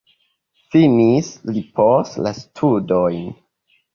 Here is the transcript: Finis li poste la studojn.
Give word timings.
Finis 0.75 1.29
li 1.57 1.63
poste 1.79 2.25
la 2.27 2.33
studojn. 2.39 3.31